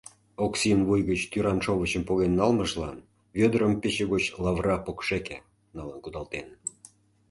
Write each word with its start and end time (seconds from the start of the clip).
Оксин 0.45 0.79
вуй 0.87 1.01
гыч 1.09 1.21
тӱран 1.31 1.59
шовычым 1.65 2.03
поген 2.09 2.33
налмыжлан 2.39 2.97
Вӧдырым 3.37 3.73
пече 3.81 4.03
гоч 4.11 4.23
лавыра 4.43 4.77
покшеке 4.85 5.37
налын 5.75 5.97
кудалтен. 6.01 6.47